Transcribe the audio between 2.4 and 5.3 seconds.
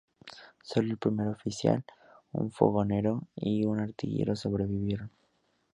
fogonero y un artillero sobrevivieron.